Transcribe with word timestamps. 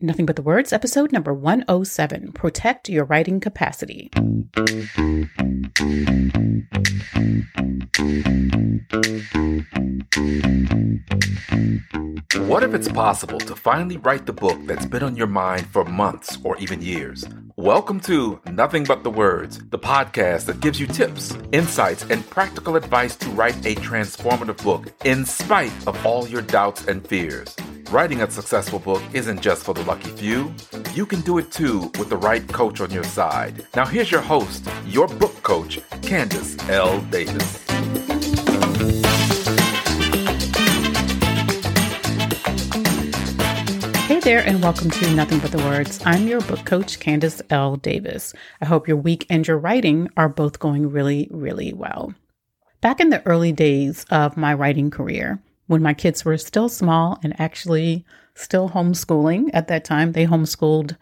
Nothing 0.00 0.26
But 0.26 0.36
the 0.36 0.42
Words, 0.42 0.72
episode 0.72 1.10
number 1.10 1.34
107 1.34 2.30
Protect 2.30 2.88
Your 2.88 3.04
Writing 3.04 3.40
Capacity. 3.40 4.10
What 12.46 12.62
if 12.62 12.74
it's 12.74 12.88
possible 12.88 13.40
to 13.40 13.56
finally 13.56 13.96
write 13.96 14.26
the 14.26 14.32
book 14.32 14.64
that's 14.66 14.86
been 14.86 15.02
on 15.02 15.16
your 15.16 15.26
mind 15.26 15.66
for 15.66 15.84
months 15.84 16.38
or 16.44 16.56
even 16.58 16.80
years? 16.80 17.24
Welcome 17.56 17.98
to 18.02 18.40
Nothing 18.52 18.84
But 18.84 19.02
the 19.02 19.10
Words, 19.10 19.58
the 19.70 19.80
podcast 19.80 20.44
that 20.44 20.60
gives 20.60 20.78
you 20.78 20.86
tips, 20.86 21.36
insights, 21.50 22.04
and 22.04 22.24
practical 22.30 22.76
advice 22.76 23.16
to 23.16 23.28
write 23.30 23.66
a 23.66 23.74
transformative 23.74 24.62
book 24.62 24.92
in 25.04 25.24
spite 25.24 25.72
of 25.88 26.06
all 26.06 26.28
your 26.28 26.42
doubts 26.42 26.86
and 26.86 27.04
fears. 27.04 27.56
Writing 27.90 28.20
a 28.20 28.30
successful 28.30 28.78
book 28.78 29.02
isn't 29.14 29.40
just 29.40 29.64
for 29.64 29.72
the 29.72 29.82
lucky 29.84 30.10
few. 30.10 30.54
You 30.92 31.06
can 31.06 31.22
do 31.22 31.38
it 31.38 31.50
too 31.50 31.90
with 31.98 32.10
the 32.10 32.18
right 32.18 32.46
coach 32.46 32.82
on 32.82 32.90
your 32.90 33.02
side. 33.02 33.66
Now, 33.74 33.86
here's 33.86 34.12
your 34.12 34.20
host, 34.20 34.68
your 34.84 35.08
book 35.08 35.42
coach, 35.42 35.78
Candice 36.02 36.68
L. 36.68 37.00
Davis. 37.10 37.64
Hey 44.06 44.20
there, 44.20 44.44
and 44.44 44.62
welcome 44.62 44.90
to 44.90 45.14
Nothing 45.14 45.38
But 45.38 45.52
the 45.52 45.64
Words. 45.64 45.98
I'm 46.04 46.28
your 46.28 46.42
book 46.42 46.66
coach, 46.66 47.00
Candice 47.00 47.40
L. 47.48 47.76
Davis. 47.76 48.34
I 48.60 48.66
hope 48.66 48.86
your 48.86 48.98
week 48.98 49.24
and 49.30 49.48
your 49.48 49.56
writing 49.56 50.10
are 50.14 50.28
both 50.28 50.58
going 50.58 50.90
really, 50.90 51.26
really 51.30 51.72
well. 51.72 52.12
Back 52.82 53.00
in 53.00 53.08
the 53.08 53.26
early 53.26 53.52
days 53.52 54.04
of 54.10 54.36
my 54.36 54.52
writing 54.52 54.90
career, 54.90 55.42
when 55.68 55.82
my 55.82 55.94
kids 55.94 56.24
were 56.24 56.36
still 56.36 56.68
small 56.68 57.18
and 57.22 57.38
actually 57.40 58.04
still 58.34 58.70
homeschooling 58.70 59.50
at 59.54 59.68
that 59.68 59.84
time. 59.84 60.12
They 60.12 60.26
homeschooled 60.26 60.96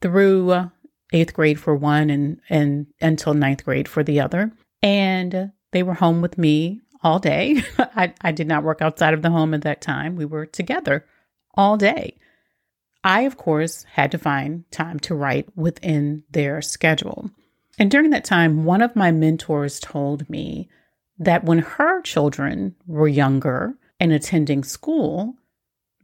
through 0.00 0.70
eighth 1.12 1.34
grade 1.34 1.60
for 1.60 1.74
one 1.74 2.10
and, 2.10 2.40
and 2.48 2.86
until 3.00 3.34
ninth 3.34 3.64
grade 3.64 3.86
for 3.86 4.02
the 4.02 4.20
other. 4.20 4.50
And 4.82 5.52
they 5.72 5.82
were 5.82 5.94
home 5.94 6.20
with 6.20 6.38
me 6.38 6.80
all 7.02 7.18
day. 7.18 7.62
I, 7.78 8.14
I 8.20 8.32
did 8.32 8.48
not 8.48 8.64
work 8.64 8.82
outside 8.82 9.14
of 9.14 9.22
the 9.22 9.30
home 9.30 9.54
at 9.54 9.62
that 9.62 9.80
time. 9.80 10.16
We 10.16 10.24
were 10.24 10.46
together 10.46 11.06
all 11.54 11.76
day. 11.76 12.16
I, 13.04 13.22
of 13.22 13.36
course, 13.36 13.84
had 13.92 14.10
to 14.12 14.18
find 14.18 14.70
time 14.70 14.98
to 15.00 15.14
write 15.14 15.48
within 15.56 16.24
their 16.30 16.60
schedule. 16.62 17.30
And 17.78 17.90
during 17.90 18.10
that 18.10 18.24
time, 18.24 18.64
one 18.64 18.82
of 18.82 18.96
my 18.96 19.12
mentors 19.12 19.78
told 19.78 20.28
me 20.28 20.68
that 21.18 21.44
when 21.44 21.60
her 21.60 22.02
children 22.02 22.74
were 22.86 23.08
younger, 23.08 23.74
and 24.00 24.12
attending 24.12 24.62
school, 24.64 25.34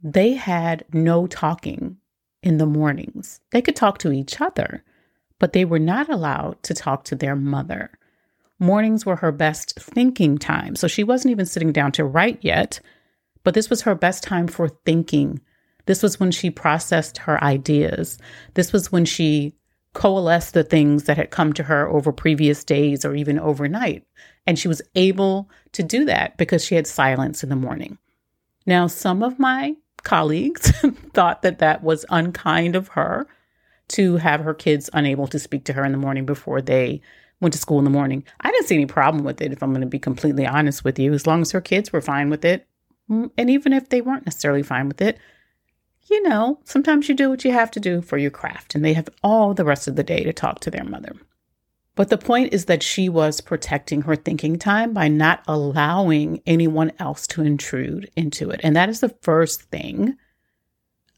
they 0.03 0.33
had 0.33 0.85
no 0.93 1.27
talking 1.27 1.97
in 2.43 2.57
the 2.57 2.65
mornings. 2.65 3.39
They 3.51 3.61
could 3.61 3.75
talk 3.75 3.97
to 3.99 4.11
each 4.11 4.39
other, 4.39 4.83
but 5.39 5.53
they 5.53 5.65
were 5.65 5.79
not 5.79 6.09
allowed 6.09 6.61
to 6.63 6.73
talk 6.73 7.03
to 7.05 7.15
their 7.15 7.35
mother. 7.35 7.91
Mornings 8.59 9.05
were 9.05 9.17
her 9.17 9.31
best 9.31 9.79
thinking 9.79 10.37
time. 10.37 10.75
So 10.75 10.87
she 10.87 11.03
wasn't 11.03 11.31
even 11.31 11.45
sitting 11.45 11.71
down 11.71 11.91
to 11.93 12.05
write 12.05 12.39
yet, 12.41 12.79
but 13.43 13.53
this 13.53 13.69
was 13.69 13.81
her 13.81 13.95
best 13.95 14.23
time 14.23 14.47
for 14.47 14.69
thinking. 14.69 15.41
This 15.85 16.01
was 16.01 16.19
when 16.19 16.31
she 16.31 16.49
processed 16.49 17.17
her 17.19 17.43
ideas. 17.43 18.17
This 18.53 18.71
was 18.71 18.91
when 18.91 19.05
she 19.05 19.55
coalesced 19.95 20.53
the 20.53 20.63
things 20.63 21.05
that 21.05 21.17
had 21.17 21.31
come 21.31 21.53
to 21.53 21.63
her 21.63 21.87
over 21.89 22.11
previous 22.11 22.63
days 22.63 23.03
or 23.03 23.15
even 23.15 23.39
overnight. 23.39 24.03
And 24.45 24.59
she 24.59 24.67
was 24.67 24.81
able 24.93 25.49
to 25.71 25.81
do 25.81 26.05
that 26.05 26.37
because 26.37 26.63
she 26.63 26.75
had 26.75 26.85
silence 26.85 27.41
in 27.41 27.49
the 27.49 27.55
morning. 27.55 27.97
Now, 28.67 28.85
some 28.85 29.23
of 29.23 29.39
my 29.39 29.75
colleagues 30.03 30.71
thought 31.13 31.41
that 31.41 31.59
that 31.59 31.81
was 31.81 32.05
unkind 32.09 32.75
of 32.75 32.89
her 32.89 33.27
to 33.87 34.17
have 34.17 34.41
her 34.41 34.53
kids 34.53 34.89
unable 34.93 35.27
to 35.27 35.39
speak 35.39 35.65
to 35.65 35.73
her 35.73 35.85
in 35.85 35.91
the 35.91 35.97
morning 35.97 36.25
before 36.25 36.61
they 36.61 37.01
went 37.39 37.53
to 37.53 37.59
school 37.59 37.79
in 37.79 37.85
the 37.85 37.89
morning. 37.89 38.23
I 38.41 38.51
didn't 38.51 38.67
see 38.67 38.75
any 38.75 38.85
problem 38.85 39.23
with 39.23 39.41
it, 39.41 39.51
if 39.51 39.63
I'm 39.63 39.71
going 39.71 39.81
to 39.81 39.87
be 39.87 39.99
completely 39.99 40.45
honest 40.45 40.83
with 40.83 40.99
you, 40.99 41.13
as 41.13 41.25
long 41.25 41.41
as 41.41 41.51
her 41.51 41.61
kids 41.61 41.93
were 41.93 42.01
fine 42.01 42.29
with 42.29 42.43
it. 42.43 42.67
Mm, 43.09 43.31
and 43.37 43.49
even 43.49 43.73
if 43.73 43.89
they 43.89 44.01
weren't 44.01 44.25
necessarily 44.25 44.63
fine 44.63 44.87
with 44.87 45.01
it, 45.01 45.19
you 46.09 46.21
know, 46.23 46.59
sometimes 46.63 47.09
you 47.09 47.15
do 47.15 47.29
what 47.29 47.43
you 47.43 47.51
have 47.51 47.71
to 47.71 47.79
do 47.79 48.01
for 48.01 48.17
your 48.17 48.31
craft, 48.31 48.75
and 48.75 48.83
they 48.83 48.93
have 48.93 49.09
all 49.23 49.53
the 49.53 49.65
rest 49.65 49.87
of 49.87 49.95
the 49.95 50.03
day 50.03 50.23
to 50.23 50.33
talk 50.33 50.59
to 50.61 50.71
their 50.71 50.83
mother. 50.83 51.15
But 51.95 52.09
the 52.09 52.17
point 52.17 52.53
is 52.53 52.65
that 52.65 52.83
she 52.83 53.07
was 53.07 53.41
protecting 53.41 54.01
her 54.01 54.15
thinking 54.15 54.59
time 54.59 54.93
by 54.93 55.07
not 55.07 55.43
allowing 55.47 56.41
anyone 56.45 56.91
else 56.99 57.25
to 57.27 57.41
intrude 57.41 58.11
into 58.15 58.49
it. 58.49 58.59
And 58.63 58.75
that 58.75 58.89
is 58.89 58.99
the 58.99 59.15
first 59.21 59.63
thing 59.63 60.17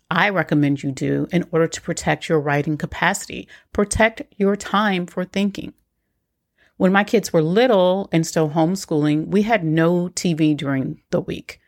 I 0.09 0.29
recommend 0.29 0.83
you 0.83 0.91
do 0.91 1.27
in 1.31 1.45
order 1.51 1.67
to 1.67 1.81
protect 1.81 2.29
your 2.29 2.39
writing 2.39 2.77
capacity. 2.77 3.47
Protect 3.73 4.21
your 4.37 4.55
time 4.55 5.07
for 5.07 5.25
thinking. 5.25 5.73
When 6.77 6.91
my 6.91 7.03
kids 7.03 7.33
were 7.33 7.41
little 7.41 8.07
and 8.11 8.25
still 8.25 8.51
homeschooling, 8.51 9.27
we 9.27 9.41
had 9.41 9.63
no 9.63 10.09
TV 10.09 10.55
during 10.55 11.01
the 11.09 11.19
week. 11.19 11.59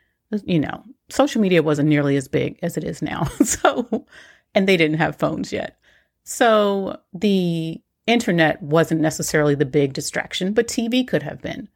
You 0.44 0.60
know, 0.60 0.84
social 1.10 1.42
media 1.42 1.64
wasn't 1.64 1.90
nearly 1.90 2.16
as 2.16 2.28
big 2.28 2.60
as 2.62 2.78
it 2.78 2.84
is 2.84 3.02
now. 3.02 3.24
so, 3.44 4.06
and 4.54 4.68
they 4.68 4.78
didn't 4.78 4.98
have 4.98 5.16
phones 5.16 5.52
yet. 5.52 5.80
So 6.24 7.00
the 7.14 7.82
internet 8.06 8.62
wasn't 8.62 9.02
necessarily 9.02 9.56
the 9.56 9.66
big 9.66 9.94
distraction, 9.94 10.54
but 10.54 10.68
TV 10.68 11.08
could 11.08 11.24
have 11.24 11.42
been. 11.42 11.70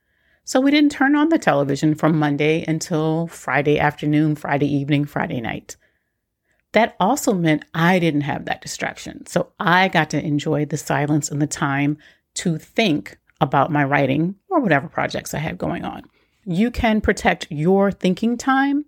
So 0.46 0.60
we 0.60 0.72
didn't 0.72 0.92
turn 0.92 1.16
on 1.16 1.30
the 1.30 1.40
television 1.40 1.96
from 1.96 2.20
Monday 2.20 2.66
until 2.68 3.28
Friday 3.28 3.80
afternoon, 3.80 4.36
Friday 4.36 4.68
evening, 4.68 5.06
Friday 5.06 5.40
night. 5.40 5.78
That 6.74 6.96
also 7.00 7.34
meant 7.34 7.66
I 7.74 8.00
didn't 8.00 8.22
have 8.22 8.46
that 8.46 8.62
distraction. 8.62 9.26
So 9.26 9.54
I 9.60 9.88
got 9.88 10.10
to 10.10 10.24
enjoy 10.24 10.66
the 10.66 10.78
silence 10.78 11.30
and 11.32 11.42
the 11.42 11.48
time 11.48 11.98
to 12.36 12.58
think 12.58 13.18
about 13.40 13.72
my 13.72 13.84
writing 13.84 14.36
or 14.50 14.60
whatever 14.60 14.88
projects 14.88 15.34
I 15.34 15.38
had 15.38 15.58
going 15.58 15.86
on. 15.86 16.04
You 16.46 16.72
can 16.72 17.00
protect 17.00 17.48
your 17.50 17.92
thinking 17.92 18.38
time 18.38 18.86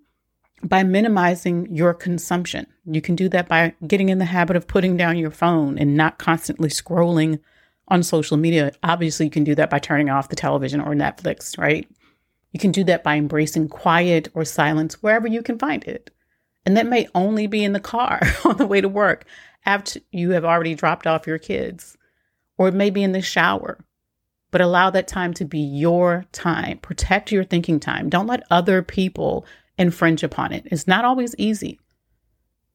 by 0.62 0.82
minimizing 0.82 1.74
your 1.74 1.94
consumption. 1.94 2.66
You 2.84 3.00
can 3.00 3.16
do 3.16 3.28
that 3.30 3.48
by 3.48 3.74
getting 3.86 4.08
in 4.08 4.18
the 4.18 4.24
habit 4.26 4.56
of 4.56 4.66
putting 4.66 4.96
down 4.96 5.16
your 5.16 5.30
phone 5.30 5.78
and 5.78 5.96
not 5.96 6.18
constantly 6.18 6.68
scrolling 6.68 7.40
on 7.88 8.02
social 8.02 8.36
media. 8.36 8.72
Obviously, 8.82 9.26
you 9.26 9.30
can 9.30 9.44
do 9.44 9.54
that 9.54 9.70
by 9.70 9.78
turning 9.78 10.10
off 10.10 10.28
the 10.28 10.36
television 10.36 10.80
or 10.80 10.94
Netflix, 10.94 11.58
right? 11.58 11.88
You 12.52 12.60
can 12.60 12.72
do 12.72 12.84
that 12.84 13.04
by 13.04 13.16
embracing 13.16 13.68
quiet 13.68 14.28
or 14.34 14.44
silence 14.44 15.02
wherever 15.02 15.26
you 15.26 15.42
can 15.42 15.58
find 15.58 15.84
it. 15.84 16.10
And 16.64 16.76
that 16.76 16.86
may 16.86 17.06
only 17.14 17.46
be 17.46 17.62
in 17.62 17.72
the 17.72 17.80
car 17.80 18.20
on 18.44 18.56
the 18.56 18.66
way 18.66 18.80
to 18.80 18.88
work 18.88 19.24
after 19.64 20.00
you 20.10 20.30
have 20.30 20.44
already 20.44 20.74
dropped 20.74 21.06
off 21.06 21.26
your 21.26 21.38
kids, 21.38 21.96
or 22.58 22.68
it 22.68 22.74
may 22.74 22.90
be 22.90 23.02
in 23.02 23.12
the 23.12 23.22
shower. 23.22 23.78
But 24.56 24.62
allow 24.62 24.88
that 24.88 25.06
time 25.06 25.34
to 25.34 25.44
be 25.44 25.58
your 25.58 26.24
time. 26.32 26.78
Protect 26.78 27.30
your 27.30 27.44
thinking 27.44 27.78
time. 27.78 28.08
Don't 28.08 28.26
let 28.26 28.42
other 28.50 28.80
people 28.80 29.44
infringe 29.76 30.22
upon 30.22 30.54
it. 30.54 30.66
It's 30.70 30.86
not 30.86 31.04
always 31.04 31.34
easy. 31.36 31.78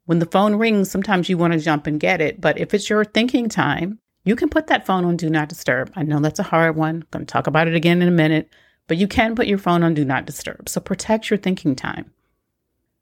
When 0.05 0.19
the 0.19 0.27
phone 0.27 0.57
rings, 0.57 0.91
sometimes 0.91 1.27
you 1.27 1.39
want 1.39 1.53
to 1.53 1.59
jump 1.59 1.87
and 1.87 1.99
get 1.99 2.21
it. 2.21 2.39
But 2.39 2.59
if 2.59 2.75
it's 2.75 2.87
your 2.87 3.03
thinking 3.03 3.49
time, 3.49 3.97
you 4.23 4.35
can 4.35 4.47
put 4.47 4.67
that 4.67 4.85
phone 4.85 5.05
on 5.05 5.17
Do 5.17 5.27
Not 5.27 5.49
Disturb. 5.49 5.91
I 5.95 6.03
know 6.03 6.19
that's 6.19 6.37
a 6.37 6.43
hard 6.43 6.75
one. 6.75 6.97
I'm 6.97 7.07
going 7.09 7.25
to 7.25 7.33
talk 7.33 7.47
about 7.47 7.67
it 7.67 7.73
again 7.73 8.03
in 8.03 8.07
a 8.07 8.11
minute, 8.11 8.47
but 8.85 8.97
you 8.97 9.07
can 9.07 9.33
put 9.33 9.47
your 9.47 9.57
phone 9.57 9.81
on 9.81 9.95
Do 9.95 10.05
Not 10.05 10.27
Disturb. 10.27 10.69
So 10.69 10.81
protect 10.81 11.31
your 11.31 11.37
thinking 11.37 11.75
time. 11.75 12.11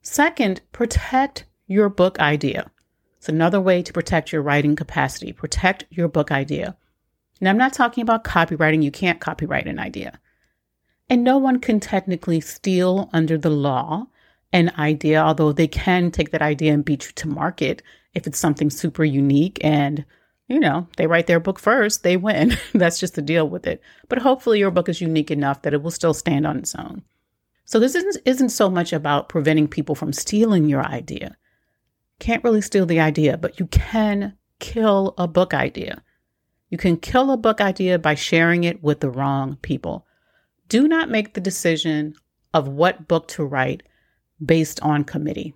Second, 0.03 0.61
protect 0.71 1.43
your 1.67 1.89
book 1.89 2.17
idea. 2.21 2.71
It's 3.17 3.27
another 3.27 3.59
way 3.59 3.83
to 3.83 3.91
protect 3.91 4.31
your 4.31 4.41
writing 4.41 4.77
capacity. 4.77 5.33
Protect 5.33 5.83
your 5.89 6.07
book 6.07 6.31
idea. 6.31 6.77
Now, 7.41 7.49
I'm 7.51 7.57
not 7.57 7.73
talking 7.73 8.01
about 8.01 8.23
copywriting. 8.23 8.83
You 8.83 8.91
can't 8.91 9.21
copyright 9.21 9.67
an 9.67 9.79
idea. 9.79 10.19
And 11.09 11.23
no 11.23 11.37
one 11.37 11.59
can 11.59 11.79
technically 11.79 12.41
steal 12.41 13.09
under 13.13 13.37
the 13.37 13.49
law 13.49 14.07
an 14.51 14.71
idea, 14.77 15.21
although 15.21 15.51
they 15.51 15.67
can 15.67 16.11
take 16.11 16.31
that 16.31 16.41
idea 16.41 16.73
and 16.73 16.83
beat 16.83 17.05
you 17.05 17.11
to 17.13 17.27
market 17.27 17.81
if 18.13 18.25
it's 18.25 18.39
something 18.39 18.69
super 18.69 19.03
unique 19.03 19.59
and 19.61 20.05
you 20.49 20.59
know, 20.59 20.87
they 20.97 21.05
write 21.05 21.27
their 21.27 21.39
book 21.39 21.59
first, 21.59 22.01
they 22.01 22.17
win. 22.17 22.57
That's 22.73 22.99
just 22.99 23.13
the 23.13 23.21
deal 23.21 23.47
with 23.47 23.67
it. 23.67 23.81
But 24.09 24.17
hopefully 24.17 24.57
your 24.57 24.71
book 24.71 24.89
is 24.89 24.99
unique 24.99 25.29
enough 25.29 25.61
that 25.61 25.75
it 25.75 25.83
will 25.83 25.91
still 25.91 26.13
stand 26.13 26.47
on 26.47 26.57
its 26.57 26.73
own. 26.73 27.03
So 27.65 27.79
this 27.79 27.93
isn't, 27.93 28.17
isn't 28.25 28.49
so 28.49 28.67
much 28.67 28.91
about 28.91 29.29
preventing 29.29 29.67
people 29.67 29.93
from 29.93 30.11
stealing 30.11 30.67
your 30.67 30.83
idea. 30.83 31.37
Can't 32.17 32.43
really 32.43 32.61
steal 32.61 32.87
the 32.87 32.99
idea, 32.99 33.37
but 33.37 33.59
you 33.59 33.67
can 33.67 34.35
kill 34.57 35.13
a 35.19 35.27
book 35.27 35.53
idea. 35.53 36.03
You 36.69 36.77
can 36.77 36.97
kill 36.97 37.31
a 37.31 37.37
book 37.37 37.61
idea 37.61 37.97
by 37.97 38.15
sharing 38.15 38.63
it 38.63 38.83
with 38.83 38.99
the 38.99 39.09
wrong 39.09 39.57
people. 39.61 40.05
Do 40.67 40.87
not 40.87 41.09
make 41.09 41.33
the 41.33 41.41
decision 41.41 42.15
of 42.53 42.67
what 42.67 43.07
book 43.07 43.27
to 43.29 43.43
write 43.43 43.83
based 44.43 44.79
on 44.81 45.03
committee. 45.03 45.55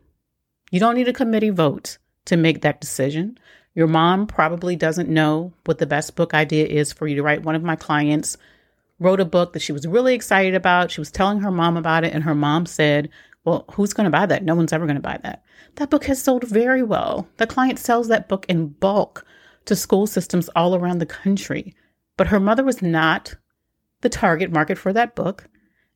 You 0.72 0.80
don't 0.80 0.96
need 0.96 1.08
a 1.08 1.14
committee 1.14 1.52
vote 1.52 2.00
to 2.26 2.36
make 2.36 2.62
that 2.62 2.82
decision. 2.82 3.38
Your 3.76 3.88
mom 3.88 4.28
probably 4.28 4.76
doesn't 4.76 5.10
know 5.10 5.54
what 5.66 5.78
the 5.78 5.86
best 5.86 6.16
book 6.16 6.34
idea 6.34 6.66
is 6.66 6.92
for 6.92 7.08
you 7.08 7.16
to 7.16 7.24
write. 7.24 7.44
One 7.44 7.56
of 7.56 7.64
my 7.64 7.76
clients 7.76 8.38
wrote 9.00 9.20
a 9.20 9.26
book 9.26 9.54
that 9.54 9.62
she 9.62 9.72
was 9.72 9.88
really 9.88 10.16
excited 10.16 10.56
about. 10.56 10.92
She 10.92 11.02
was 11.02 11.12
telling 11.12 11.42
her 11.42 11.52
mom 11.52 11.78
about 11.78 12.04
it, 12.04 12.14
and 12.14 12.24
her 12.24 12.36
mom 12.36 12.66
said, 12.66 13.10
Well, 13.46 13.66
who's 13.72 13.94
going 13.94 14.06
to 14.06 14.12
buy 14.12 14.26
that? 14.26 14.44
No 14.44 14.56
one's 14.56 14.74
ever 14.74 14.86
going 14.86 14.96
to 14.96 15.02
buy 15.02 15.20
that. 15.24 15.44
That 15.76 15.90
book 15.90 16.06
has 16.06 16.22
sold 16.22 16.44
very 16.48 16.84
well. 16.84 17.28
The 17.38 17.48
client 17.48 17.80
sells 17.80 18.08
that 18.08 18.30
book 18.30 18.46
in 18.48 18.68
bulk 18.68 19.26
to 19.66 19.76
school 19.76 20.08
systems 20.08 20.50
all 20.56 20.76
around 20.76 21.00
the 21.00 21.06
country. 21.06 21.76
But 22.18 22.28
her 22.28 22.40
mother 22.40 22.64
was 22.64 22.82
not 22.82 23.36
the 24.02 24.10
target 24.10 24.52
market 24.52 24.78
for 24.78 24.94
that 24.94 25.16
book, 25.16 25.48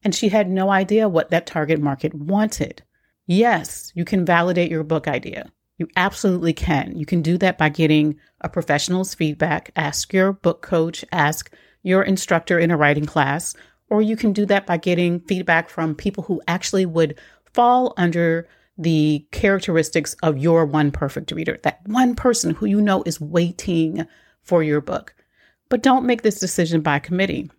and 0.04 0.16
she 0.16 0.30
had 0.30 0.50
no 0.50 0.70
idea 0.70 1.10
what 1.10 1.30
that 1.32 1.46
target 1.46 1.80
market 1.80 2.14
wanted. 2.14 2.84
Yes, 3.26 3.92
you 3.94 4.06
can 4.06 4.26
validate 4.26 4.72
your 4.72 4.84
book 4.84 5.08
idea. 5.08 5.52
You 5.78 5.88
absolutely 5.96 6.54
can. 6.54 6.98
You 6.98 7.06
can 7.06 7.22
do 7.22 7.38
that 7.38 7.58
by 7.58 7.70
getting 7.70 8.18
a 8.42 8.50
professional's 8.50 9.14
feedback. 9.14 9.72
Ask 9.76 10.14
your 10.14 10.34
book 10.34 10.62
coach, 10.62 11.06
ask 11.12 11.54
your 11.84 12.02
instructor 12.02 12.58
in 12.58 12.72
a 12.72 12.78
writing 12.78 13.06
class, 13.06 13.56
or 13.90 14.02
you 14.02 14.18
can 14.18 14.34
do 14.34 14.46
that 14.48 14.66
by 14.66 14.78
getting 14.78 15.20
feedback 15.22 15.70
from 15.70 15.94
people 15.94 16.24
who 16.24 16.42
actually 16.48 16.86
would 16.86 17.20
fall 17.54 17.94
under 17.98 18.48
the 18.78 19.26
characteristics 19.32 20.16
of 20.22 20.38
your 20.38 20.66
one 20.66 20.92
perfect 20.92 21.32
reader, 21.32 21.60
that 21.64 21.82
one 21.88 22.16
person 22.16 22.54
who 22.54 22.66
you 22.66 22.82
know 22.82 23.04
is 23.06 23.20
waiting 23.20 24.06
for 24.44 24.64
your 24.64 24.82
book. 24.82 25.16
But 25.70 25.84
don't 25.84 26.06
make 26.06 26.22
this 26.22 26.40
decision 26.40 26.82
by 26.82 27.00
committee. 27.00 27.52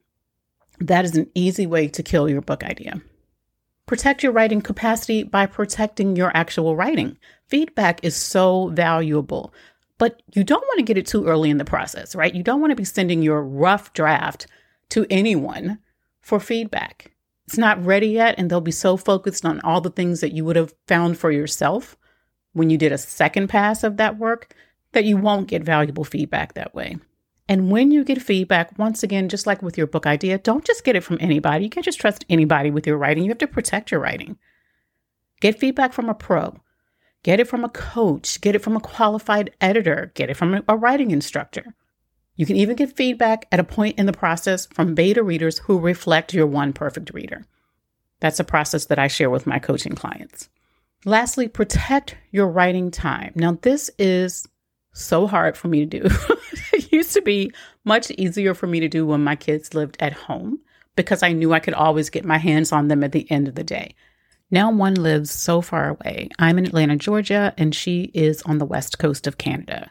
That 0.80 1.04
is 1.04 1.16
an 1.16 1.30
easy 1.34 1.66
way 1.66 1.88
to 1.88 2.02
kill 2.02 2.28
your 2.28 2.40
book 2.40 2.62
idea. 2.62 3.00
Protect 3.86 4.22
your 4.22 4.32
writing 4.32 4.60
capacity 4.60 5.22
by 5.22 5.46
protecting 5.46 6.14
your 6.14 6.30
actual 6.36 6.76
writing. 6.76 7.16
Feedback 7.48 8.04
is 8.04 8.14
so 8.14 8.68
valuable, 8.68 9.52
but 9.96 10.22
you 10.34 10.44
don't 10.44 10.62
want 10.62 10.78
to 10.78 10.84
get 10.84 10.98
it 10.98 11.06
too 11.06 11.26
early 11.26 11.50
in 11.50 11.58
the 11.58 11.64
process, 11.64 12.14
right? 12.14 12.34
You 12.34 12.42
don't 12.42 12.60
want 12.60 12.70
to 12.70 12.76
be 12.76 12.84
sending 12.84 13.22
your 13.22 13.42
rough 13.42 13.92
draft 13.94 14.46
to 14.90 15.06
anyone 15.10 15.78
for 16.20 16.38
feedback. 16.38 17.12
It's 17.48 17.56
not 17.56 17.82
ready 17.82 18.08
yet, 18.08 18.34
and 18.36 18.50
they'll 18.50 18.60
be 18.60 18.70
so 18.70 18.98
focused 18.98 19.46
on 19.46 19.62
all 19.62 19.80
the 19.80 19.88
things 19.88 20.20
that 20.20 20.34
you 20.34 20.44
would 20.44 20.56
have 20.56 20.74
found 20.86 21.16
for 21.16 21.30
yourself 21.30 21.96
when 22.52 22.68
you 22.68 22.76
did 22.76 22.92
a 22.92 22.98
second 22.98 23.48
pass 23.48 23.82
of 23.82 23.96
that 23.96 24.18
work 24.18 24.54
that 24.92 25.06
you 25.06 25.16
won't 25.16 25.48
get 25.48 25.62
valuable 25.62 26.04
feedback 26.04 26.52
that 26.52 26.74
way. 26.74 26.98
And 27.48 27.70
when 27.70 27.90
you 27.90 28.04
get 28.04 28.20
feedback, 28.20 28.78
once 28.78 29.02
again, 29.02 29.30
just 29.30 29.46
like 29.46 29.62
with 29.62 29.78
your 29.78 29.86
book 29.86 30.04
idea, 30.04 30.36
don't 30.36 30.62
just 30.62 30.84
get 30.84 30.94
it 30.94 31.02
from 31.02 31.16
anybody. 31.22 31.64
You 31.64 31.70
can't 31.70 31.86
just 31.86 31.98
trust 31.98 32.26
anybody 32.28 32.70
with 32.70 32.86
your 32.86 32.98
writing. 32.98 33.24
You 33.24 33.30
have 33.30 33.38
to 33.38 33.46
protect 33.46 33.90
your 33.92 34.00
writing. 34.00 34.36
Get 35.40 35.58
feedback 35.58 35.94
from 35.94 36.10
a 36.10 36.14
pro. 36.14 36.54
Get 37.22 37.40
it 37.40 37.48
from 37.48 37.64
a 37.64 37.70
coach. 37.70 38.42
Get 38.42 38.56
it 38.56 38.62
from 38.62 38.76
a 38.76 38.80
qualified 38.80 39.54
editor. 39.58 40.12
Get 40.14 40.28
it 40.28 40.36
from 40.36 40.62
a 40.68 40.76
writing 40.76 41.12
instructor. 41.12 41.74
You 42.38 42.46
can 42.46 42.56
even 42.56 42.76
get 42.76 42.96
feedback 42.96 43.48
at 43.50 43.58
a 43.58 43.64
point 43.64 43.98
in 43.98 44.06
the 44.06 44.12
process 44.12 44.66
from 44.66 44.94
beta 44.94 45.24
readers 45.24 45.58
who 45.58 45.80
reflect 45.80 46.32
your 46.32 46.46
one 46.46 46.72
perfect 46.72 47.12
reader. 47.12 47.44
That's 48.20 48.38
a 48.38 48.44
process 48.44 48.86
that 48.86 48.98
I 48.98 49.08
share 49.08 49.28
with 49.28 49.46
my 49.46 49.58
coaching 49.58 49.96
clients. 49.96 50.48
Lastly, 51.04 51.48
protect 51.48 52.16
your 52.30 52.46
writing 52.46 52.92
time. 52.92 53.32
Now, 53.34 53.58
this 53.60 53.90
is 53.98 54.46
so 54.92 55.26
hard 55.26 55.56
for 55.56 55.66
me 55.66 55.84
to 55.84 56.00
do. 56.00 56.02
it 56.72 56.92
used 56.92 57.12
to 57.14 57.22
be 57.22 57.50
much 57.84 58.12
easier 58.12 58.54
for 58.54 58.68
me 58.68 58.78
to 58.80 58.88
do 58.88 59.04
when 59.04 59.24
my 59.24 59.34
kids 59.34 59.74
lived 59.74 59.96
at 59.98 60.12
home 60.12 60.60
because 60.94 61.24
I 61.24 61.32
knew 61.32 61.52
I 61.52 61.60
could 61.60 61.74
always 61.74 62.08
get 62.08 62.24
my 62.24 62.38
hands 62.38 62.70
on 62.70 62.86
them 62.86 63.02
at 63.02 63.10
the 63.10 63.28
end 63.32 63.48
of 63.48 63.56
the 63.56 63.64
day. 63.64 63.96
Now 64.48 64.70
one 64.70 64.94
lives 64.94 65.32
so 65.32 65.60
far 65.60 65.88
away. 65.88 66.28
I'm 66.38 66.58
in 66.58 66.66
Atlanta, 66.66 66.96
Georgia, 66.96 67.52
and 67.58 67.74
she 67.74 68.12
is 68.14 68.42
on 68.42 68.58
the 68.58 68.64
west 68.64 69.00
coast 69.00 69.26
of 69.26 69.38
Canada. 69.38 69.90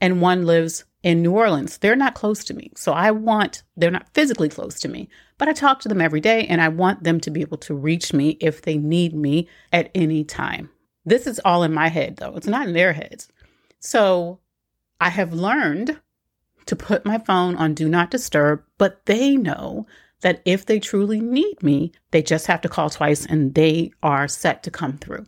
And 0.00 0.20
one 0.20 0.44
lives 0.44 0.84
in 1.06 1.22
New 1.22 1.30
Orleans. 1.30 1.78
They're 1.78 1.94
not 1.94 2.16
close 2.16 2.42
to 2.42 2.52
me. 2.52 2.72
So 2.74 2.92
I 2.92 3.12
want, 3.12 3.62
they're 3.76 3.92
not 3.92 4.12
physically 4.12 4.48
close 4.48 4.80
to 4.80 4.88
me, 4.88 5.08
but 5.38 5.48
I 5.48 5.52
talk 5.52 5.78
to 5.80 5.88
them 5.88 6.00
every 6.00 6.20
day 6.20 6.48
and 6.48 6.60
I 6.60 6.66
want 6.66 7.04
them 7.04 7.20
to 7.20 7.30
be 7.30 7.42
able 7.42 7.58
to 7.58 7.76
reach 7.76 8.12
me 8.12 8.30
if 8.40 8.62
they 8.62 8.76
need 8.76 9.14
me 9.14 9.48
at 9.72 9.88
any 9.94 10.24
time. 10.24 10.68
This 11.04 11.28
is 11.28 11.40
all 11.44 11.62
in 11.62 11.72
my 11.72 11.86
head, 11.86 12.16
though. 12.16 12.34
It's 12.34 12.48
not 12.48 12.66
in 12.66 12.74
their 12.74 12.92
heads. 12.92 13.28
So 13.78 14.40
I 15.00 15.10
have 15.10 15.32
learned 15.32 16.00
to 16.66 16.74
put 16.74 17.06
my 17.06 17.18
phone 17.18 17.54
on 17.54 17.74
do 17.74 17.88
not 17.88 18.10
disturb, 18.10 18.64
but 18.76 19.06
they 19.06 19.36
know 19.36 19.86
that 20.22 20.42
if 20.44 20.66
they 20.66 20.80
truly 20.80 21.20
need 21.20 21.62
me, 21.62 21.92
they 22.10 22.20
just 22.20 22.48
have 22.48 22.62
to 22.62 22.68
call 22.68 22.90
twice 22.90 23.24
and 23.24 23.54
they 23.54 23.92
are 24.02 24.26
set 24.26 24.64
to 24.64 24.72
come 24.72 24.98
through. 24.98 25.24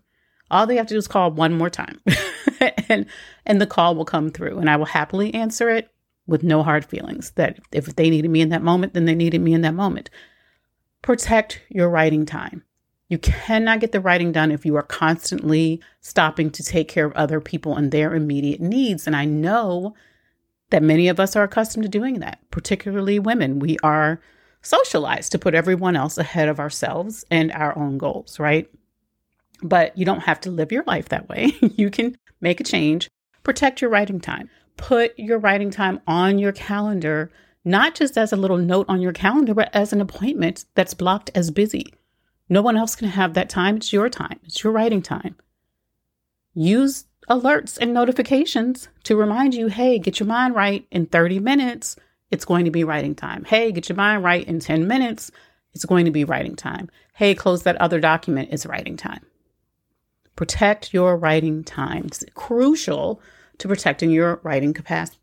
All 0.50 0.66
they 0.66 0.76
have 0.76 0.86
to 0.86 0.94
do 0.94 0.98
is 0.98 1.08
call 1.08 1.30
one 1.30 1.56
more 1.56 1.70
time 1.70 2.00
and 2.88 3.06
and 3.46 3.60
the 3.60 3.66
call 3.66 3.94
will 3.94 4.04
come 4.04 4.30
through 4.30 4.58
and 4.58 4.70
I 4.70 4.76
will 4.76 4.86
happily 4.86 5.32
answer 5.34 5.68
it 5.70 5.90
with 6.26 6.42
no 6.42 6.62
hard 6.62 6.84
feelings 6.84 7.32
that 7.32 7.58
if 7.72 7.86
they 7.96 8.10
needed 8.10 8.30
me 8.30 8.40
in 8.40 8.50
that 8.50 8.62
moment, 8.62 8.94
then 8.94 9.06
they 9.06 9.14
needed 9.14 9.40
me 9.40 9.54
in 9.54 9.62
that 9.62 9.74
moment. 9.74 10.10
Protect 11.02 11.62
your 11.70 11.88
writing 11.88 12.26
time. 12.26 12.62
You 13.08 13.18
cannot 13.18 13.80
get 13.80 13.92
the 13.92 14.00
writing 14.00 14.32
done 14.32 14.52
if 14.52 14.66
you 14.66 14.76
are 14.76 14.82
constantly 14.82 15.80
stopping 16.02 16.50
to 16.50 16.62
take 16.62 16.88
care 16.88 17.06
of 17.06 17.14
other 17.14 17.40
people 17.40 17.74
and 17.74 17.90
their 17.90 18.14
immediate 18.14 18.60
needs. 18.60 19.06
And 19.06 19.16
I 19.16 19.24
know 19.24 19.94
that 20.68 20.82
many 20.82 21.08
of 21.08 21.18
us 21.18 21.34
are 21.34 21.44
accustomed 21.44 21.84
to 21.84 21.88
doing 21.88 22.20
that, 22.20 22.38
particularly 22.50 23.18
women. 23.18 23.58
We 23.58 23.78
are 23.82 24.20
socialized 24.60 25.32
to 25.32 25.38
put 25.38 25.54
everyone 25.54 25.96
else 25.96 26.18
ahead 26.18 26.50
of 26.50 26.60
ourselves 26.60 27.24
and 27.30 27.50
our 27.52 27.76
own 27.78 27.96
goals, 27.96 28.38
right? 28.38 28.68
But 29.62 29.96
you 29.96 30.04
don't 30.04 30.20
have 30.20 30.40
to 30.42 30.50
live 30.50 30.72
your 30.72 30.84
life 30.86 31.08
that 31.08 31.28
way. 31.28 31.52
you 31.60 31.90
can 31.90 32.16
make 32.40 32.60
a 32.60 32.64
change, 32.64 33.08
protect 33.42 33.80
your 33.80 33.90
writing 33.90 34.20
time, 34.20 34.48
put 34.76 35.18
your 35.18 35.38
writing 35.38 35.70
time 35.70 36.00
on 36.06 36.38
your 36.38 36.52
calendar, 36.52 37.30
not 37.64 37.94
just 37.94 38.16
as 38.16 38.32
a 38.32 38.36
little 38.36 38.56
note 38.56 38.86
on 38.88 39.00
your 39.00 39.12
calendar, 39.12 39.54
but 39.54 39.74
as 39.74 39.92
an 39.92 40.00
appointment 40.00 40.64
that's 40.74 40.94
blocked 40.94 41.30
as 41.34 41.50
busy. 41.50 41.92
No 42.48 42.62
one 42.62 42.76
else 42.76 42.96
can 42.96 43.08
have 43.08 43.34
that 43.34 43.50
time. 43.50 43.76
It's 43.76 43.92
your 43.92 44.08
time, 44.08 44.40
it's 44.44 44.62
your 44.62 44.72
writing 44.72 45.02
time. 45.02 45.36
Use 46.54 47.04
alerts 47.28 47.78
and 47.78 47.92
notifications 47.92 48.88
to 49.04 49.16
remind 49.16 49.54
you 49.54 49.68
hey, 49.68 49.98
get 49.98 50.18
your 50.18 50.26
mind 50.26 50.54
right 50.54 50.86
in 50.90 51.06
30 51.06 51.40
minutes. 51.40 51.96
It's 52.30 52.44
going 52.44 52.64
to 52.64 52.70
be 52.70 52.84
writing 52.84 53.14
time. 53.14 53.44
Hey, 53.44 53.72
get 53.72 53.88
your 53.88 53.96
mind 53.96 54.22
right 54.22 54.46
in 54.46 54.60
10 54.60 54.86
minutes. 54.86 55.30
It's 55.72 55.84
going 55.84 56.06
to 56.06 56.10
be 56.10 56.24
writing 56.24 56.56
time. 56.56 56.90
Hey, 57.14 57.34
close 57.34 57.62
that 57.62 57.76
other 57.76 58.00
document. 58.00 58.48
It's 58.52 58.66
writing 58.66 58.96
time. 58.96 59.24
Protect 60.38 60.94
your 60.94 61.16
writing 61.16 61.64
time. 61.64 62.04
It's 62.06 62.24
crucial 62.34 63.20
to 63.58 63.66
protecting 63.66 64.10
your 64.12 64.38
writing 64.44 64.72
capacity. 64.72 65.18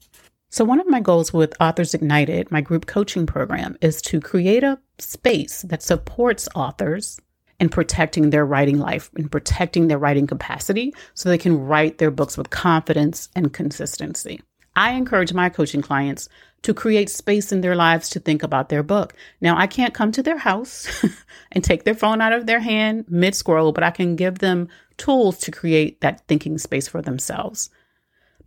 So, 0.50 0.66
one 0.66 0.82
of 0.82 0.90
my 0.90 1.00
goals 1.00 1.32
with 1.32 1.54
Authors 1.62 1.94
Ignited, 1.94 2.52
my 2.52 2.60
group 2.60 2.86
coaching 2.86 3.26
program, 3.26 3.78
is 3.80 4.02
to 4.02 4.20
create 4.20 4.66
a 4.66 4.78
space 5.00 5.62
that 5.62 5.82
supports 5.82 6.50
authors 6.54 7.18
in 7.62 7.70
protecting 7.70 8.32
their 8.32 8.46
writing 8.46 8.78
life 8.78 9.10
and 9.16 9.32
protecting 9.32 9.88
their 9.88 9.98
writing 9.98 10.28
capacity 10.28 10.94
so 11.14 11.30
they 11.30 11.38
can 11.38 11.62
write 11.62 11.98
their 11.98 12.12
books 12.12 12.38
with 12.38 12.50
confidence 12.50 13.30
and 13.38 13.54
consistency. 13.54 14.42
I 14.76 14.92
encourage 14.92 15.34
my 15.34 15.50
coaching 15.50 15.82
clients 15.82 16.28
to 16.64 16.74
create 16.74 17.10
space 17.10 17.52
in 17.52 17.62
their 17.62 17.76
lives 17.76 18.10
to 18.10 18.20
think 18.20 18.42
about 18.42 18.70
their 18.70 18.84
book. 18.84 19.14
Now, 19.40 19.58
I 19.58 19.68
can't 19.68 19.94
come 19.94 20.12
to 20.14 20.24
their 20.24 20.38
house 20.38 21.06
and 21.52 21.64
take 21.64 21.84
their 21.84 21.94
phone 21.94 22.22
out 22.22 22.34
of 22.34 22.46
their 22.46 22.60
hand 22.60 23.06
mid 23.08 23.36
scroll, 23.36 23.72
but 23.72 23.84
I 23.84 23.92
can 23.92 24.16
give 24.16 24.40
them 24.40 24.68
tools 24.98 25.38
to 25.40 25.52
create 25.52 26.02
that 26.02 26.28
thinking 26.28 26.58
space 26.58 26.88
for 26.88 27.02
themselves. 27.02 27.70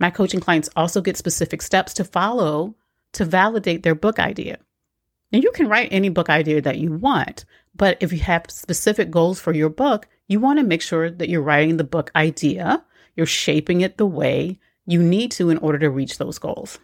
My 0.01 0.11
coaching 0.11 0.41
clients 0.41 0.69
also 0.77 1.01
get 1.01 1.17
specific 1.17 1.63
steps 1.63 1.95
to 1.95 2.05
follow 2.05 2.75
to 3.13 3.25
validate 3.25 3.83
their 3.83 3.95
book 3.95 4.19
idea. 4.19 4.59
Now, 5.33 5.39
you 5.39 5.51
can 5.53 5.69
write 5.69 5.89
any 5.93 6.09
book 6.09 6.29
idea 6.29 6.61
that 6.63 6.79
you 6.79 6.93
want, 6.93 7.45
but 7.75 7.99
if 8.01 8.13
you 8.13 8.19
have 8.21 8.47
specific 8.49 9.11
goals 9.11 9.41
for 9.41 9.53
your 9.53 9.69
book, 9.69 10.09
you 10.27 10.41
want 10.41 10.59
to 10.59 10.65
make 10.65 10.83
sure 10.83 11.11
that 11.11 11.29
you're 11.29 11.43
writing 11.43 11.77
the 11.77 11.85
book 11.85 12.11
idea, 12.17 12.85
you're 13.15 13.27
shaping 13.27 13.81
it 13.81 13.97
the 13.97 14.07
way 14.07 14.59
you 14.89 15.03
need 15.03 15.31
to 15.31 15.51
in 15.51 15.59
order 15.59 15.79
to 15.79 15.91
reach 15.91 16.17
those 16.17 16.39
goals. 16.39 16.79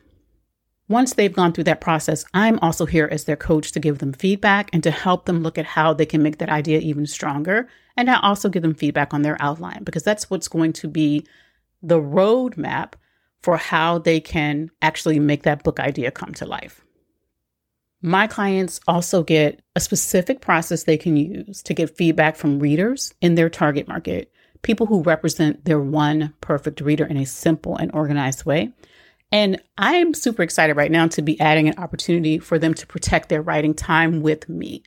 Once 0.88 1.14
they've 1.14 1.34
gone 1.34 1.52
through 1.52 1.64
that 1.64 1.80
process, 1.80 2.26
I'm 2.34 2.58
also 2.58 2.84
here 2.84 3.08
as 3.11 3.25
their 3.25 3.37
coach 3.37 3.73
to 3.73 3.80
give 3.80 3.99
them 3.99 4.12
feedback 4.12 4.68
and 4.75 4.82
to 4.82 4.90
help 4.90 5.25
them 5.25 5.42
look 5.42 5.56
at 5.56 5.64
how 5.64 5.94
they 5.94 6.04
can 6.04 6.23
make 6.23 6.37
that 6.38 6.50
idea 6.50 6.80
even 6.80 7.06
stronger. 7.06 7.66
And 7.96 8.11
I 8.11 8.20
also 8.20 8.50
give 8.50 8.61
them 8.61 8.75
feedback 8.75 9.14
on 9.14 9.23
their 9.23 9.40
outline 9.40 9.84
because 9.84 10.02
that's 10.02 10.28
what's 10.28 10.49
going 10.49 10.75
to 10.75 10.88
be 10.88 11.26
the 11.82 11.99
roadmap 11.99 12.92
for 13.42 13.56
how 13.56 13.99
they 13.99 14.20
can 14.20 14.70
actually 14.82 15.18
make 15.18 15.44
that 15.44 15.64
book 15.64 15.80
idea 15.80 16.11
come 16.11 16.34
to 16.34 16.44
life. 16.44 16.82
My 18.02 18.26
clients 18.26 18.80
also 18.87 19.23
get 19.23 19.62
a 19.76 19.80
specific 19.80 20.42
process 20.42 20.82
they 20.82 20.99
can 20.99 21.16
use 21.16 21.62
to 21.62 21.73
get 21.73 21.96
feedback 21.96 22.37
from 22.37 22.58
readers 22.58 23.14
in 23.23 23.34
their 23.34 23.49
target 23.49 23.88
market, 23.88 24.30
people 24.64 24.87
who 24.87 25.02
represent 25.02 25.64
their 25.64 25.78
one 25.78 26.35
perfect 26.40 26.80
reader 26.80 27.04
in 27.04 27.16
a 27.16 27.26
simple 27.26 27.76
and 27.76 27.92
organized 27.94 28.44
way. 28.44 28.73
And 29.30 29.61
I 29.78 29.94
am 29.97 30.14
super 30.14 30.42
excited 30.42 30.75
right 30.75 30.90
now 30.90 31.06
to 31.09 31.23
be 31.23 31.40
adding 31.40 31.68
an 31.68 31.78
opportunity 31.78 32.38
for 32.38 32.59
them 32.59 32.75
to 32.75 32.87
protect 32.87 33.28
their 33.28 33.42
writing 33.42 33.75
time 33.75 34.23
with 34.23 34.49
me. 34.49 34.83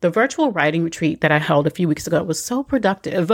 The 0.00 0.10
virtual 0.10 0.52
writing 0.52 0.84
retreat 0.84 1.22
that 1.22 1.32
I 1.32 1.38
held 1.38 1.66
a 1.66 1.70
few 1.70 1.88
weeks 1.88 2.06
ago 2.06 2.22
was 2.22 2.42
so 2.42 2.62
productive 2.62 3.30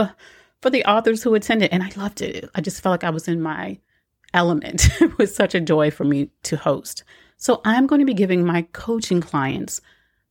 for 0.61 0.69
the 0.69 0.85
authors 0.85 1.21
who 1.21 1.35
attended, 1.35 1.69
and 1.71 1.83
I 1.83 1.91
loved 1.95 2.21
it. 2.21 2.49
I 2.55 2.61
just 2.61 2.81
felt 2.81 2.93
like 2.93 3.03
I 3.03 3.11
was 3.11 3.27
in 3.27 3.41
my 3.41 3.77
element. 4.33 4.89
it 5.01 5.17
was 5.17 5.35
such 5.35 5.53
a 5.53 5.61
joy 5.61 5.91
for 5.91 6.03
me 6.03 6.31
to 6.43 6.57
host. 6.57 7.03
So 7.37 7.61
I'm 7.65 7.85
going 7.85 7.99
to 7.99 8.05
be 8.05 8.13
giving 8.13 8.45
my 8.45 8.63
coaching 8.73 9.21
clients 9.21 9.81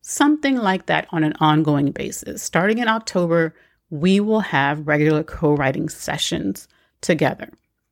something 0.00 0.56
like 0.56 0.86
that 0.86 1.06
on 1.10 1.24
an 1.24 1.34
ongoing 1.40 1.90
basis. 1.90 2.42
Starting 2.42 2.78
in 2.78 2.88
October, 2.88 3.54
we 3.90 4.20
will 4.20 4.40
have 4.40 4.86
regular 4.86 5.22
co 5.22 5.54
writing 5.54 5.88
sessions 5.88 6.68
together. 7.00 7.50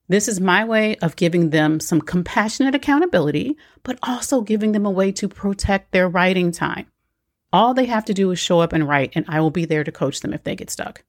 This 0.08 0.28
is 0.28 0.40
my 0.40 0.64
way 0.64 0.96
of 0.96 1.16
giving 1.16 1.50
them 1.50 1.80
some 1.80 2.00
compassionate 2.00 2.74
accountability, 2.74 3.56
but 3.82 3.98
also 4.02 4.40
giving 4.40 4.72
them 4.72 4.84
a 4.84 4.90
way 4.90 5.12
to 5.12 5.28
protect 5.28 5.92
their 5.92 6.08
writing 6.08 6.52
time. 6.52 6.86
All 7.52 7.72
they 7.72 7.86
have 7.86 8.04
to 8.06 8.14
do 8.14 8.30
is 8.30 8.38
show 8.38 8.60
up 8.60 8.72
and 8.72 8.88
write, 8.88 9.12
and 9.14 9.24
I 9.28 9.40
will 9.40 9.50
be 9.50 9.64
there 9.64 9.84
to 9.84 9.92
coach 9.92 10.20
them 10.20 10.32
if 10.32 10.44
they 10.44 10.56
get 10.56 10.70
stuck. 10.70 11.04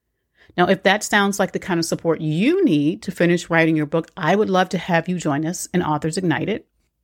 Now, 0.55 0.67
if 0.67 0.83
that 0.83 1.03
sounds 1.03 1.39
like 1.39 1.51
the 1.51 1.59
kind 1.59 1.79
of 1.79 1.85
support 1.85 2.21
you 2.21 2.63
need 2.63 3.01
to 3.03 3.11
finish 3.11 3.49
writing 3.49 3.75
your 3.75 3.85
book, 3.85 4.11
I 4.15 4.35
would 4.35 4.49
love 4.49 4.69
to 4.69 4.77
have 4.77 5.09
you 5.09 5.17
join 5.17 5.45
us 5.45 5.67
in 5.73 5.81
Authors 5.81 6.17
Ignited. 6.17 6.63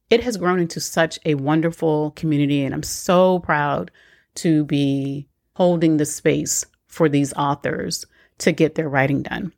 It 0.10 0.24
has 0.24 0.38
grown 0.38 0.60
into 0.60 0.80
such 0.80 1.20
a 1.26 1.36
wonderful 1.36 2.12
community, 2.12 2.64
and 2.64 2.74
I'm 2.74 2.84
so 2.84 3.40
proud 3.40 3.92
to 4.36 4.66
be 4.66 5.28
holding 5.54 5.98
the 5.98 6.06
space 6.06 6.66
for 6.90 7.08
these 7.08 7.34
authors 7.34 8.06
to 8.40 8.52
get 8.52 8.76
their 8.76 8.90
writing 8.90 9.24
done. 9.24 9.54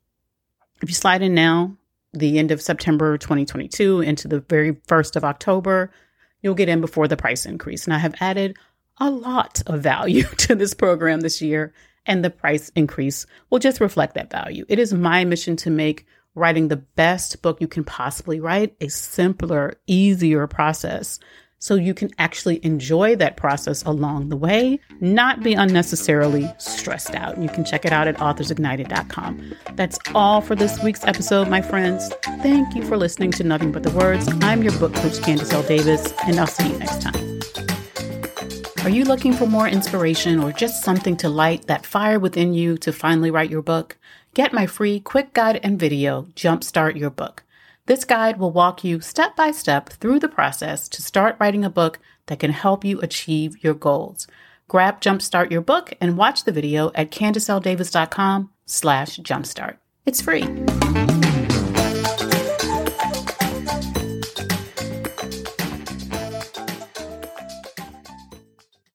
If 0.82 0.90
you 0.90 0.96
slide 0.96 1.22
in 1.22 1.34
now, 1.34 1.76
the 2.14 2.38
end 2.38 2.52
of 2.52 2.62
September 2.62 3.18
2022 3.18 4.02
into 4.02 4.28
the 4.28 4.42
very 4.42 4.78
first 4.88 5.16
of 5.16 5.24
October, 5.24 5.92
you'll 6.42 6.56
get 6.56 6.70
in 6.70 6.82
before 6.82 7.08
the 7.08 7.18
price 7.18 7.46
increase. 7.46 7.86
And 7.86 7.94
I 7.94 8.00
have 8.00 8.16
added 8.20 8.58
a 8.98 9.10
lot 9.10 9.62
of 9.66 9.82
value 9.82 10.24
to 10.38 10.56
this 10.56 10.74
program 10.74 11.22
this 11.22 11.42
year, 11.42 11.74
and 12.06 12.24
the 12.24 12.30
price 12.30 12.70
increase 12.76 13.26
will 13.50 13.60
just 13.60 13.80
reflect 13.80 14.16
that 14.16 14.32
value. 14.32 14.66
It 14.68 14.80
is 14.80 14.94
my 14.94 15.24
mission 15.24 15.56
to 15.58 15.70
make 15.70 16.06
writing 16.36 16.68
the 16.68 16.78
best 16.78 17.42
book 17.42 17.60
you 17.62 17.68
can 17.68 17.84
possibly 17.84 18.40
write 18.40 18.76
a 18.80 18.90
simpler, 18.90 19.74
easier 19.86 20.48
process 20.48 21.20
so 21.62 21.76
you 21.76 21.94
can 21.94 22.10
actually 22.18 22.60
enjoy 22.66 23.16
that 23.16 23.38
process 23.38 23.84
along 23.84 24.30
the 24.30 24.36
way, 24.36 24.80
not 25.00 25.44
be 25.44 25.54
unnecessarily 25.54 26.52
stressed 26.58 27.14
out. 27.14 27.38
You 27.38 27.50
can 27.50 27.64
check 27.64 27.86
it 27.86 27.94
out 27.94 28.08
at 28.08 28.18
authorsignited.com. 28.18 29.54
That's 29.76 30.00
all 30.16 30.42
for 30.42 30.56
this 30.56 30.82
week's 30.84 31.06
episode, 31.06 31.48
my 31.48 31.62
friends. 31.62 32.10
Thank 32.42 32.76
you 32.76 32.84
for 32.84 32.98
listening 32.98 33.32
to 33.34 33.44
Nothing 33.44 33.72
But 33.72 33.84
the 33.84 33.92
Words. 33.92 34.28
I'm 34.42 34.64
your 34.64 34.78
book 34.80 34.94
coach, 34.96 35.14
Candice 35.20 35.54
L. 35.54 35.62
Davis, 35.62 36.12
and 36.26 36.40
I'll 36.40 36.48
see 36.48 36.68
you 36.68 36.78
next 36.80 37.04
time. 37.04 37.40
Are 38.84 38.90
you 38.90 39.06
looking 39.06 39.32
for 39.32 39.46
more 39.46 39.68
inspiration 39.68 40.44
or 40.44 40.52
just 40.52 40.84
something 40.84 41.16
to 41.18 41.30
light 41.30 41.68
that 41.68 41.86
fire 41.86 42.18
within 42.18 42.56
you 42.56 42.80
to 42.80 42.92
finally 42.92 43.30
write 43.30 43.52
your 43.52 43.62
book? 43.62 44.00
Get 44.34 44.52
my 44.52 44.66
free 44.66 45.00
quick 45.00 45.34
guide 45.34 45.60
and 45.62 45.80
video, 45.80 46.24
Jumpstart 46.36 46.98
Your 46.98 47.12
Book. 47.12 47.44
This 47.92 48.06
guide 48.06 48.40
will 48.40 48.52
walk 48.52 48.86
you 48.86 49.02
step 49.02 49.36
by 49.36 49.52
step 49.52 49.90
through 49.90 50.20
the 50.20 50.30
process 50.30 50.88
to 50.88 51.02
start 51.02 51.36
writing 51.42 51.66
a 51.66 51.70
book 51.70 52.00
that 52.28 52.40
can 52.40 52.52
help 52.52 52.86
you 52.86 53.02
achieve 53.02 53.62
your 53.66 53.74
goals. 53.74 54.28
Grab 54.70 55.02
Jumpstart 55.02 55.52
Your 55.52 55.60
Book 55.60 55.92
and 56.00 56.16
watch 56.16 56.46
the 56.46 56.54
video 56.54 56.94
at 56.96 57.12
CandiceLDavis.com 57.12 58.50
slash 58.66 59.20
jumpstart. 59.20 59.76
It's 60.06 60.22
free. 60.22 60.44